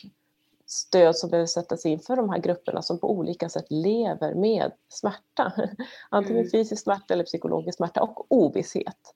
[0.71, 4.73] stöd som behöver sättas in för de här grupperna som på olika sätt lever med
[4.89, 5.53] smärta.
[6.09, 6.51] Antingen mm.
[6.51, 9.15] fysisk smärta eller psykologisk smärta och ovisshet.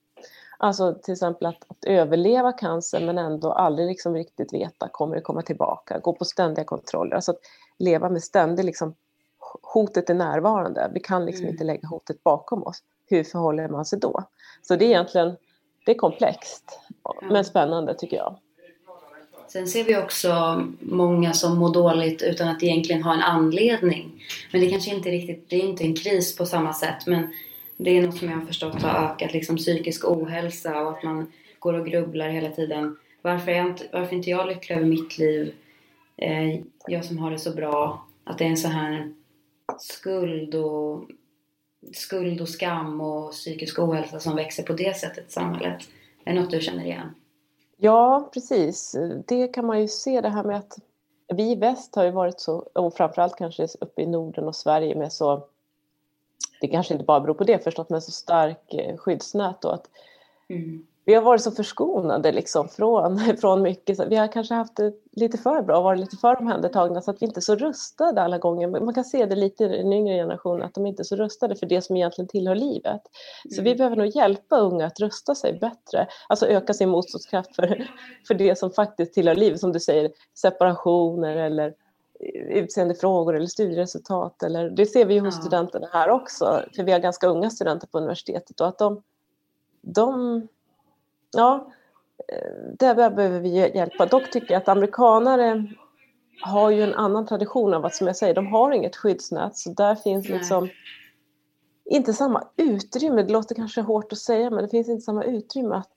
[0.57, 5.21] Alltså till exempel att, att, överleva cancer men ändå aldrig liksom riktigt veta, kommer det
[5.21, 5.99] komma tillbaka?
[5.99, 7.15] Gå på ständiga kontroller.
[7.15, 7.39] Alltså att
[7.77, 8.95] leva med ständigt liksom,
[9.61, 10.91] hotet är närvarande.
[10.93, 11.53] Vi kan liksom mm.
[11.53, 12.83] inte lägga hotet bakom oss.
[13.05, 14.23] Hur förhåller man sig då?
[14.61, 15.37] Så det är egentligen
[15.85, 16.79] det är komplext
[17.21, 18.39] men spännande tycker jag.
[19.55, 24.25] Sen ser vi också många som mår dåligt utan att egentligen ha en anledning.
[24.51, 27.33] Men det kanske inte riktigt, det är inte en kris på samma sätt men
[27.77, 31.31] det är något som jag har förstått har ökat liksom psykisk ohälsa och att man
[31.59, 32.97] går och grubblar hela tiden.
[33.21, 35.53] Varför är, inte, varför är inte jag lycklig över mitt liv?
[36.17, 38.05] Eh, jag som har det så bra.
[38.23, 39.13] Att det är en så här
[39.79, 41.09] skuld och,
[41.93, 45.89] skuld och skam och psykisk ohälsa som växer på det sättet i samhället.
[46.25, 47.09] Är det något du känner igen?
[47.77, 48.95] Ja, precis.
[49.27, 50.77] Det kan man ju se det här med att
[51.27, 54.95] vi i väst har ju varit så, och framförallt kanske uppe i Norden och Sverige
[54.95, 55.47] med så,
[56.61, 59.89] det kanske inte bara beror på det förstås, men så stark eh, skyddsnät och att
[60.49, 63.99] mm vi har varit så förskonade liksom från, från mycket.
[64.07, 67.21] vi har kanske haft det lite för bra och varit lite för omhändertagna så att
[67.21, 68.67] vi inte är så rustade alla gånger.
[68.67, 71.55] Man kan se det lite i den yngre generationen att de inte är så rustade
[71.55, 73.01] för det som egentligen tillhör livet.
[73.49, 73.63] Så mm.
[73.63, 77.87] vi behöver nog hjälpa unga att rusta sig bättre, alltså öka sin motståndskraft för,
[78.27, 81.73] för det som faktiskt tillhör livet, som du säger, separationer eller
[82.49, 84.43] utseendefrågor eller studieresultat.
[84.43, 85.41] Eller, det ser vi ju hos ja.
[85.41, 89.01] studenterna här också, för vi har ganska unga studenter på universitetet och att de,
[89.81, 90.41] de
[91.35, 91.71] ja,
[92.27, 94.05] eh, där behöver vi hjälpa.
[94.05, 95.65] Dock tycker jag att amerikanare
[96.41, 99.57] har ju en annan tradition av att, som jag säger, de har inget skyddsnät.
[99.57, 100.69] Så där finns liksom
[101.85, 103.23] inte samma utrymme.
[103.23, 105.91] Det låter kanske hårt att säga, men det finns inte samma utrymme att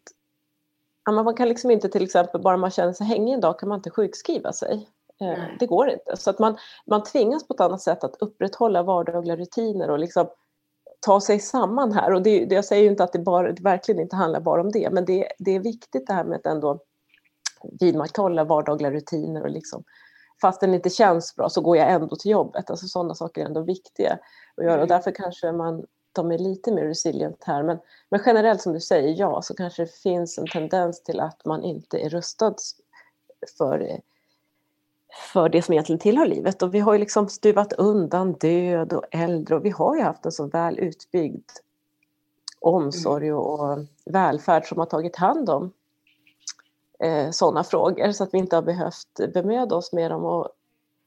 [1.13, 3.79] man kan liksom inte till exempel, bara man känner sig hängig en dag kan man
[3.79, 4.89] inte sjukskriva sig.
[5.21, 5.57] Eh, Nej.
[5.61, 6.17] Det går inte.
[6.17, 10.29] Så att man, man tvingas på ett annat sätt att upprätthålla vardagliga rutiner och liksom
[11.01, 12.13] ta sig samman här.
[12.13, 14.61] Och det, det, jag säger ju inte att det, bara, det verkligen inte handlar bara
[14.61, 16.81] om det, men det, det är viktigt det här med att ändå
[17.81, 19.85] vidmakthålla vardagliga rutiner och liksom
[20.41, 22.71] fast den inte känns bra så går jag ändå till jobbet.
[22.71, 24.19] Alltså sådana saker är ändå viktiga
[24.57, 24.89] att göra och mm.
[24.89, 27.63] därför kanske man de är lite mer resilient här.
[27.63, 27.79] Men,
[28.11, 31.63] men generellt som du säger, ja, så kanske det finns en tendens till att man
[31.65, 32.55] inte är rustad
[33.59, 34.01] för
[35.33, 36.63] för det som egentligen tillhör livet.
[36.63, 40.27] Och vi har ju liksom stuvat undan död och äldre och vi har ju haft
[40.27, 41.51] en så väl utbyggd
[42.61, 45.73] omsorg och välfärd som har tagit hand om
[46.99, 50.25] eh, sådana frågor så att vi inte har behövt bemöda oss med dem.
[50.25, 50.49] Och,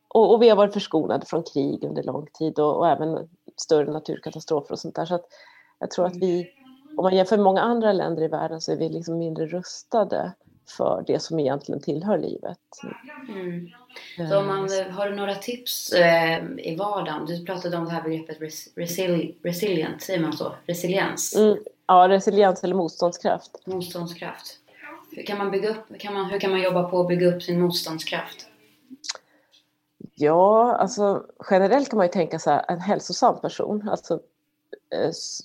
[0.08, 3.92] och, och vi har varit förskonade från krig under lång tid och, och, även större
[3.92, 5.06] naturkatastrofer och sånt där.
[5.06, 5.26] Så att
[5.80, 6.50] jag tror att vi,
[6.98, 10.34] om man jämför med många andra länder i världen så är vi liksom mindre rustade
[10.78, 12.58] för det som egentligen tillhör livet.
[13.30, 13.70] Mm.
[14.30, 17.26] Så om man, har du några tips eh, i vardagen?
[17.26, 20.56] Du pratade om det här begreppet res, resili, resilient, säger man så?
[20.66, 21.36] Resiliens?
[21.36, 21.58] Mm.
[21.88, 23.52] Ja, resiliens eller motståndskraft.
[23.66, 24.58] Motståndskraft.
[25.12, 27.44] Hur kan man, bygga upp, kan man, hur kan man jobba på att bygga upp
[27.44, 28.48] sin motståndskraft?
[30.16, 34.20] Ja, alltså generellt kan man ju tänka sig en hälsosam person, alltså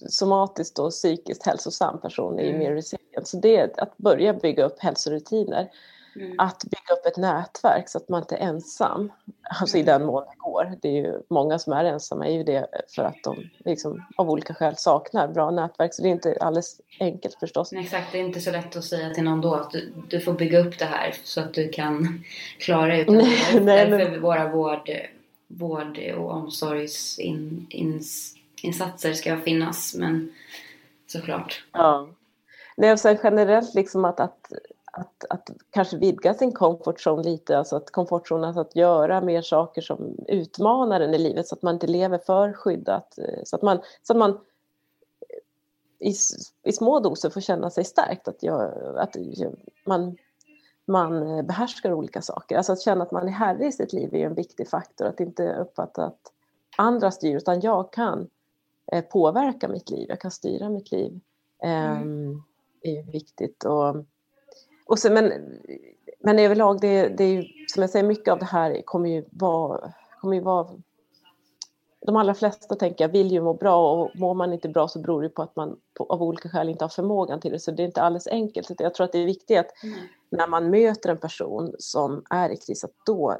[0.08, 2.58] somatiskt och psykiskt hälsosam person är mm.
[2.58, 3.28] mer resilient.
[3.28, 5.70] Så det är att börja bygga upp hälsorutiner.
[6.16, 6.34] Mm.
[6.38, 9.12] Att bygga upp ett nätverk så att man inte är ensam,
[9.60, 9.92] alltså i mm.
[9.92, 10.72] den mån det går.
[10.82, 14.30] Det är ju många som är ensamma är ju det för att de liksom, av
[14.30, 15.94] olika skäl saknar bra nätverk.
[15.94, 17.72] Så det är inte alldeles enkelt förstås.
[17.72, 20.32] exakt, det är inte så lätt att säga till någon då att du, du får
[20.32, 22.24] bygga upp det här så att du kan
[22.58, 23.04] klara dig.
[23.08, 24.22] Nej, nej, därför men...
[24.22, 24.90] våra vård,
[25.48, 29.94] vård och omsorgsinsatser insatser ska finnas.
[29.94, 30.32] Men
[31.06, 31.64] såklart.
[31.72, 32.08] Ja.
[32.76, 34.52] Nej, och sen generellt liksom att, att
[34.96, 39.42] att, att kanske vidga sin comfort zone lite, alltså att komfortzon alltså att göra mer
[39.42, 43.18] saker som utmanar en i livet så att man inte lever för skyddat.
[43.18, 46.14] Eh, så att man, så att man eh, i,
[46.62, 49.16] i små doser får känna sig stärkt, att, jag, att
[49.86, 50.16] man,
[50.86, 52.56] man behärskar olika saker.
[52.56, 55.20] Alltså att känna att man är herre i sitt liv är en viktig faktor, att
[55.20, 56.32] inte uppfatta att
[56.76, 58.28] andra styr, utan jag kan
[59.10, 61.20] påverka mitt liv, jag kan styra mitt liv.
[61.62, 62.02] Mm.
[62.02, 62.42] Um,
[62.82, 63.64] är viktigt.
[63.64, 63.96] Och,
[64.86, 65.32] och sen, men,
[66.20, 69.24] men överlag, det, det är ju, som jag säger, mycket av det här kommer ju
[69.30, 70.68] vara, kommer ju vara
[72.06, 74.98] de allra flesta tänker jag vill ju må bra och mår man inte bra så
[74.98, 75.76] beror det på att man
[76.08, 77.60] av olika skäl inte har förmågan till det.
[77.60, 78.70] Så det är inte alldeles enkelt.
[78.78, 79.98] Jag tror att det är viktigt att mm.
[80.30, 83.36] när man möter en person som är i kris att då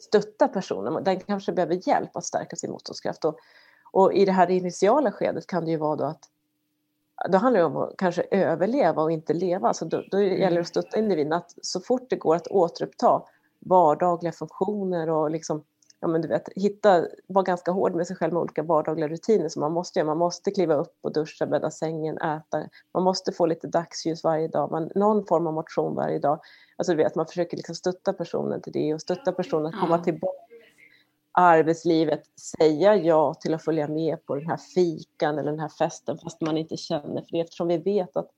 [0.00, 1.04] stötta personen.
[1.04, 3.24] Den kanske behöver hjälp att stärka sin motståndskraft.
[3.24, 3.38] Och,
[3.96, 6.28] och i det här initiala skedet kan det ju vara då att
[7.28, 9.74] då handlar det om att kanske överleva och inte leva.
[9.74, 13.22] Så då, då gäller det att stötta individen att så fort det går att återuppta
[13.58, 15.64] vardagliga funktioner och liksom,
[16.00, 19.48] ja men du vet, hitta, vara ganska hård med sig själv med olika vardagliga rutiner
[19.48, 20.06] som man måste göra.
[20.06, 22.68] Man måste kliva upp och duscha, bädda sängen, äta.
[22.94, 26.40] Man måste få lite dagsljus varje dag, man, någon form av motion varje dag.
[26.76, 29.98] Alltså du vet, man försöker liksom stötta personen till det och stötta personen att komma
[29.98, 30.45] tillbaka
[31.36, 36.18] arbetslivet säga ja till att följa med på den här fikan eller den här festen
[36.18, 38.30] fast man inte känner för det eftersom vi vet att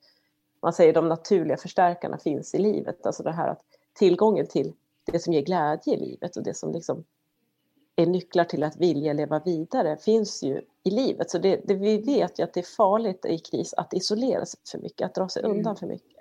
[0.62, 3.06] man säger de naturliga förstärkarna finns i livet.
[3.06, 3.60] Alltså det här att
[3.98, 4.72] tillgången till
[5.12, 7.04] det som ger glädje i livet och det som liksom
[7.96, 11.30] är nycklar till att vilja leva vidare finns ju i livet.
[11.30, 14.60] Så det, det vi vet ju att det är farligt i kris att isolera sig
[14.70, 15.76] för mycket, att dra sig undan mm.
[15.76, 16.18] för mycket.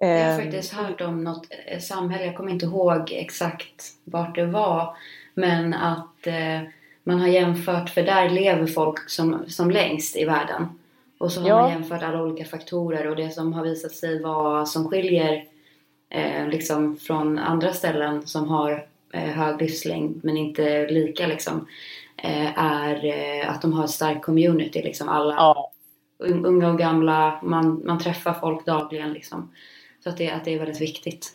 [0.00, 0.40] Jag har ehm.
[0.40, 4.96] faktiskt hört om något eh, samhälle, jag kommer inte ihåg exakt vart det var,
[5.34, 6.60] men att eh,
[7.04, 10.68] man har jämfört, för där lever folk som, som längst i världen.
[11.18, 11.60] Och så har ja.
[11.60, 15.44] man jämfört alla olika faktorer och det som har visat sig vara som skiljer
[16.10, 21.66] eh, liksom från andra ställen som har eh, hög livslängd men inte lika liksom
[22.16, 25.72] eh, är eh, att de har ett starkt community liksom alla ja.
[26.18, 29.50] unga och gamla, man, man träffar folk dagligen liksom.
[30.04, 31.32] Så att det, att det är väldigt viktigt.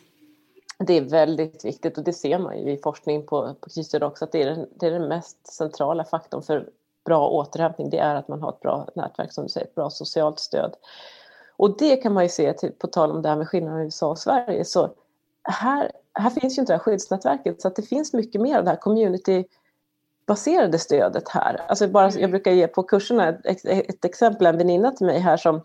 [0.84, 4.24] Det är väldigt viktigt och det ser man ju i forskning på, på krisstöd också
[4.24, 6.68] att det är, den, det är den mest centrala faktorn för
[7.04, 7.90] bra återhämtning.
[7.90, 10.76] Det är att man har ett bra nätverk, som du säger, ett bra socialt stöd.
[11.56, 13.86] Och det kan man ju se, till, på tal om det här med skillnaden mellan
[13.86, 14.90] USA och Sverige, så
[15.42, 18.64] här, här finns ju inte det här skyddsnätverket så att det finns mycket mer av
[18.64, 21.64] det här communitybaserade stödet här.
[21.68, 25.36] Alltså bara, jag brukar ge på kurserna ett, ett exempel, en väninna till mig här
[25.36, 25.60] som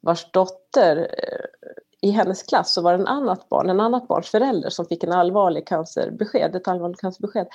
[0.00, 1.70] vars dotter eh,
[2.02, 5.04] i hennes klass så var det en annat barn, en annat barns förälder som fick
[5.04, 7.46] en allvarlig cancerbesked, ett allvarligt cancerbesked.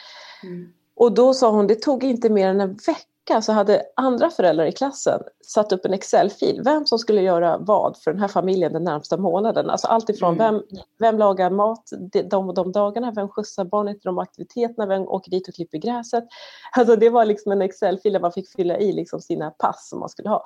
[0.43, 0.73] Mm.
[0.95, 4.65] Och då sa hon, det tog inte mer än en vecka så hade andra föräldrar
[4.65, 8.73] i klassen satt upp en Excel-fil, vem som skulle göra vad för den här familjen
[8.73, 9.69] den närmsta månaden.
[9.69, 10.53] Alltså allt ifrån mm.
[10.53, 10.63] vem,
[10.99, 11.89] vem lagar mat
[12.29, 15.77] de och de dagarna, vem skjutsar barnet till de aktiviteterna, vem åker dit och klipper
[15.77, 16.23] gräset.
[16.71, 19.99] Alltså det var liksom en Excel-fil där man fick fylla i liksom sina pass som
[19.99, 20.43] man skulle ha.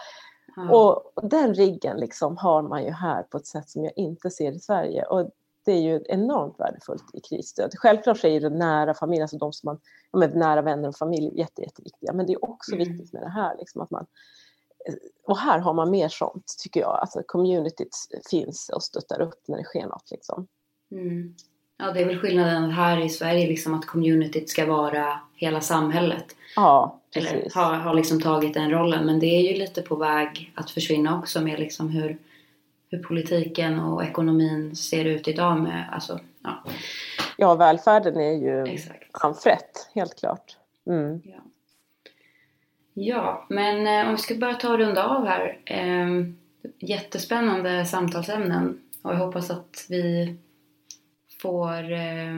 [0.60, 0.72] Mm.
[0.72, 4.52] Och, den riggen liksom har man ju här på ett sätt som jag inte ser
[4.52, 5.06] i Sverige.
[5.06, 5.30] Och
[5.66, 7.72] det är ju enormt värdefullt i krisstöd.
[7.76, 9.80] Självklart är det nära familj, alltså de som man,
[10.12, 12.14] ja, nära vänner och familj jätte, jätteviktiga.
[12.14, 12.88] Men det är också mm.
[12.88, 13.58] viktigt med det här.
[13.58, 14.06] Liksom, att man,
[15.24, 17.00] och här har man mer sånt, tycker jag.
[17.02, 17.96] Alltså communityt
[18.30, 20.12] finns och stöttar upp när det sker något.
[20.12, 20.48] Liksom.
[20.92, 21.36] Mm.
[21.82, 26.36] Ja, det är väl skillnaden här i Sverige, liksom att communityt ska vara hela samhället.
[26.56, 27.56] Ja, Eller precis.
[27.56, 29.06] har, har liksom tagit den rollen.
[29.06, 32.18] Men det är ju lite på väg att försvinna också med liksom hur,
[32.90, 36.64] hur politiken och ekonomin ser ut idag med, alltså, ja,
[37.38, 39.90] Ja, välfärden är ju exakt.
[39.96, 40.58] helt klart.
[40.88, 41.22] Mm.
[41.26, 41.40] Ja.
[42.94, 45.58] ja, men eh, om vi ska bara ta och runda av här.
[45.66, 46.08] Eh,
[46.80, 50.36] jättespännande samtalsämnen och jag hoppas att vi
[51.42, 52.34] får eh,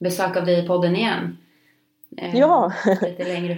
[0.00, 1.36] besök av dig i podden igen.
[2.16, 2.72] Eh, Ja,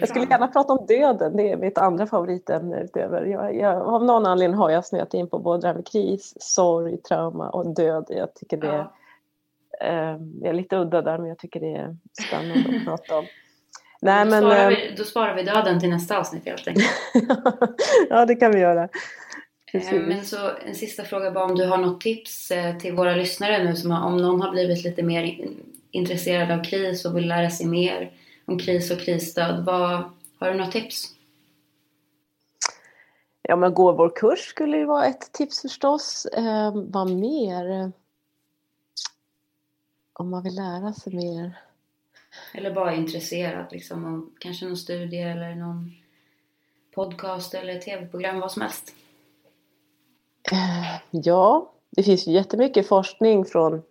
[0.00, 1.36] jag skulle gärna prata om döden.
[1.36, 3.24] Det är mitt andra favoritämne utöver.
[3.24, 6.34] Jag, jag, av någon anledning har jag snöat in på både det här med kris,
[6.40, 8.04] sorg, trauma och död.
[8.08, 8.92] Jag tycker det Ja.
[9.86, 13.24] eh, jag är lite udda där, men jag tycker det är spännande att prata om.
[14.04, 16.90] Nej, då, men, sparar eh, vi, då sparar vi döden till nästa avsnitt helt enkelt.
[18.10, 18.88] ja, det kan vi göra.
[19.74, 20.02] Eh, Precis.
[20.08, 23.64] Men så en sista fråga bara om du har något tips eh, till våra lyssnare
[23.64, 27.28] nu som har, om någon har blivit lite mer in- intresserad av kris och vill
[27.28, 28.12] lära sig mer
[28.44, 29.64] om kris och krisstöd.
[29.64, 30.04] Vad,
[30.38, 31.04] har du något tips?
[33.42, 36.26] Ja, men gå vår kurs skulle ju vara ett tips förstås.
[36.26, 37.92] Eh, vad mer?
[40.12, 41.52] Om man vill lära sig mer.
[42.54, 45.92] Eller bara intresserad liksom av kanske någon studie eller någon
[46.94, 48.94] podcast eller tv-program, vad som helst.
[51.10, 53.82] Ja, det finns ju jättemycket forskning från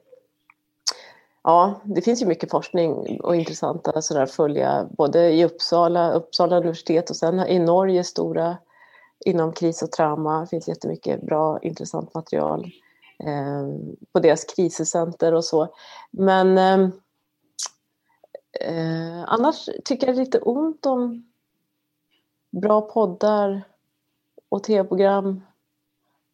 [1.43, 7.09] Ja, det finns ju mycket forskning och intressanta sådär följa både i Uppsala, Uppsala universitet
[7.09, 8.57] och sen i Norge stora
[9.25, 10.41] inom kris och trauma.
[10.41, 12.71] Det finns jättemycket bra intressant material
[13.19, 13.67] eh,
[14.11, 15.67] på deras kriscenter och så.
[16.11, 16.89] Men eh,
[18.61, 21.31] eh, annars tycker jag lite ont om
[22.51, 23.63] bra poddar
[24.49, 25.41] och tv-program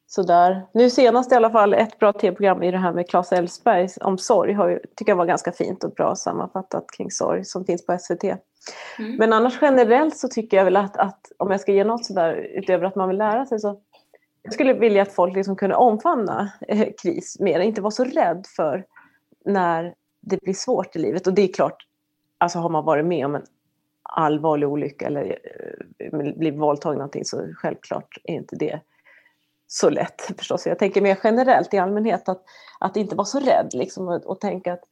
[0.08, 0.66] sådär.
[0.74, 4.18] Nu senast i alla fall, ett bra tv-program i det här med Claes Elfsberg om
[4.18, 7.86] sorg, har ju, tycker jag var ganska fint och bra sammanfattat kring sorg som finns
[7.86, 8.24] på SVT.
[8.24, 9.16] Mm.
[9.18, 12.34] Men annars generellt så tycker jag väl att, att om jag ska ge något sådär
[12.34, 13.82] utöver att man vill lära sig så
[14.42, 18.46] jag skulle vilja att folk liksom kunde omfamna eh, kris mer, inte vara så rädd
[18.56, 18.86] för
[19.46, 21.28] när det blir svårt i livet.
[21.28, 21.88] Och det är klart,
[22.38, 23.46] alltså har man varit med om en
[24.04, 25.40] allvarlig olycka eller
[26.00, 28.80] eh, blivit våldtagen någonting så självklart är inte det
[29.68, 30.66] så lätt förstås.
[30.66, 32.44] Jag tänker mer generellt i allmänhet att,
[32.80, 34.84] att inte vara så rädd liksom, och, och tänka att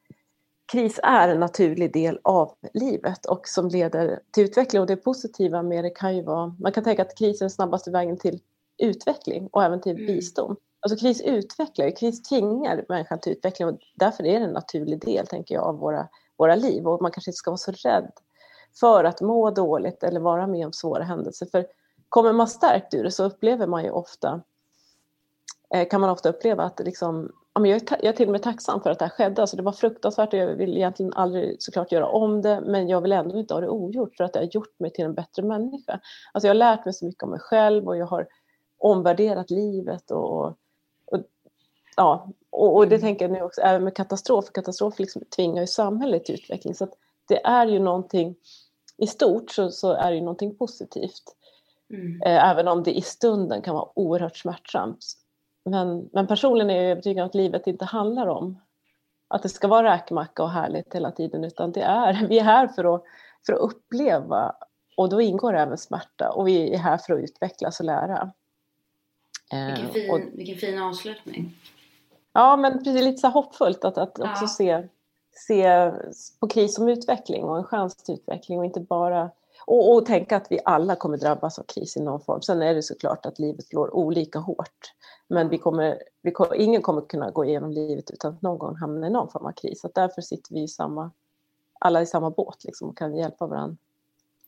[0.72, 4.82] kris är en naturlig del av livet och som leder till utveckling.
[4.82, 7.50] Och det positiva med det kan ju vara, man kan tänka att kris är den
[7.50, 8.40] snabbaste vägen till
[8.78, 10.06] utveckling och även till Mm.
[10.08, 10.58] bistånd.
[10.80, 15.28] Alltså kris utvecklar kris tvingar människan till utveckling och därför är det en naturlig del,
[15.28, 16.08] tänker jag, av våra,
[16.38, 16.88] våra liv.
[16.88, 18.12] Och man kanske inte ska vara så rädd
[18.80, 21.46] för att må dåligt eller vara med om svåra händelser.
[21.52, 21.68] För
[22.10, 24.42] kommer man stärkt ur det så upplever man ju ofta
[25.90, 28.32] kan man ofta uppleva att liksom, ja, men jag, är ta- jag är till och
[28.32, 29.42] med tacksam för att det här skedde.
[29.42, 33.02] Alltså det var fruktansvärt och jag vill egentligen aldrig såklart göra om det men jag
[33.02, 35.44] vill ändå inte ha det ogjort för att det har gjort mig till en bättre
[35.44, 36.00] människa.
[36.34, 38.28] Alltså jag har lärt mig så mycket om mig själv och jag har
[38.78, 40.58] omvärderat livet och, och,
[41.06, 41.20] och
[41.98, 43.02] ja, och, och det Mm.
[43.02, 44.46] tänker jag nu också även med katastrof.
[44.52, 46.94] Katastrof liksom tvingar ju samhället till utveckling så att
[47.28, 48.36] det är ju någonting
[48.98, 51.24] i stort så, så är det ju någonting positivt.
[51.94, 52.22] Mm.
[52.22, 55.06] Eh, Även om det i stunden kan vara oerhört smärtsamt.
[55.66, 58.60] Men, men personligen är jag övertygad om att livet inte handlar om
[59.28, 62.68] att det ska vara räkmacka och härligt hela tiden utan det är, vi är här
[62.68, 63.04] för att,
[63.46, 64.56] för att uppleva
[64.98, 68.32] och då ingår även smärta och vi är här för att utvecklas och lära.
[69.54, 71.56] Eh, Vilken, fin, och, vilken fin avslutning.
[72.34, 74.48] ja men precis lite så hoppfullt att, att också Ja.
[74.48, 74.88] se,
[75.32, 75.92] se
[76.40, 79.32] på kris som utveckling och en chans till utveckling och inte bara
[79.66, 82.42] och, och tänka att vi alla kommer drabbas av kris i någon form.
[82.42, 84.94] Sen är det såklart att livet slår olika hårt.
[85.28, 88.76] Men vi kommer, vi kommer, ingen kommer kunna gå igenom livet utan att någon gång
[88.76, 89.82] hamna i någon form av kris.
[89.82, 91.12] Så därför sitter vi i samma,
[91.80, 93.78] alla i samma båt liksom, och kan hjälpa varandra.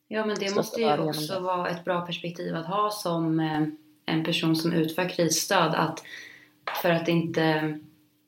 [0.07, 3.63] Ja, men det måste ju också vara ett bra perspektiv att ha som eh,
[4.05, 5.75] en person som utför krisstöd.
[5.75, 6.03] Att
[6.81, 7.79] för att inte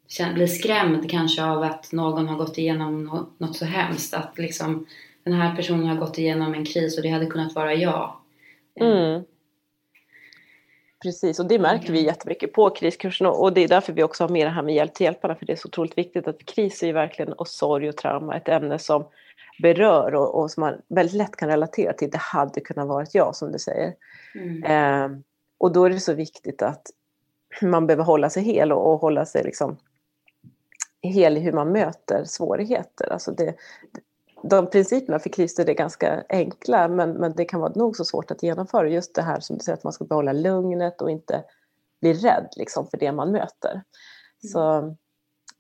[0.08, 4.14] känna- bli skrämd kanske av att någon har gått igenom nå- något så hemskt.
[4.14, 4.86] Att liksom
[5.30, 8.16] den här personen har gått igenom en kris och det hade kunnat vara jag.
[8.80, 9.24] Eh, Mm.
[11.04, 14.24] Precis, och det märker vi jättemycket på kriskursen och och det är därför vi också
[14.24, 16.46] har med det här med hjälp till hjälparna för det är så otroligt viktigt att
[16.46, 19.06] kris är ju verkligen och sorg och trauma ett ämne som
[19.62, 22.10] berör och, och som man väldigt lätt kan relatera till.
[22.10, 23.94] Det hade kunnat vara jag som du säger.
[24.36, 24.64] Mm.
[24.64, 25.20] Eh,
[25.58, 26.82] och då är det så viktigt att
[27.62, 29.78] man behöver hålla sig hel och, och hålla sig liksom
[31.02, 33.14] hel i hur man möter svårigheter.
[33.14, 33.56] Alltså det,
[34.44, 38.32] de principerna för krisstöd är ganska enkla men, men det kan vara nog så svårt
[38.32, 38.90] att genomföra.
[38.90, 41.44] Just det här som du säger att man ska behålla lugnet och inte
[42.02, 43.82] bli rädd liksom, för det man möter.
[44.52, 44.96] Så,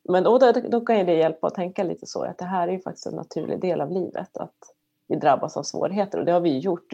[0.09, 2.71] men då, då, då kan det hjälpa att tänka lite så att det här är
[2.71, 4.57] ju faktiskt en naturlig del av livet att
[5.07, 6.93] vi drabbas av svårigheter och det har vi gjort.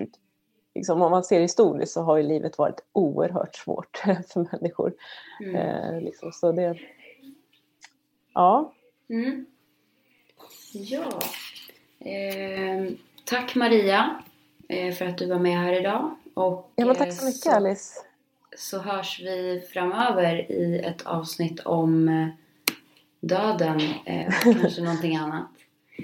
[0.75, 4.93] Liksom, om man ser historiskt så har ju livet varit oerhört svårt för människor.
[5.43, 5.55] Mm.
[5.55, 6.77] Eh, liksom, så det,
[8.33, 8.73] ja,
[9.09, 9.45] Mm.
[10.73, 11.19] Ja.
[12.05, 12.91] Eh,
[13.23, 14.21] tack Maria
[14.69, 16.15] eh, för att du var med här idag.
[16.33, 17.99] Och, ja men tack eh, så mycket Alice.
[18.57, 22.27] så hörs vi framöver i ett avsnitt om eh,
[23.19, 25.47] döden eh, och kanske någonting annat.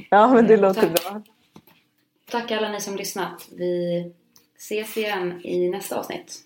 [0.10, 1.04] Ja men det Eh, låter tack.
[1.04, 1.22] bra.
[2.32, 3.48] Tack alla ni som lyssnat.
[3.52, 4.12] Vi
[4.58, 6.38] ses igen i nästa avsnitt.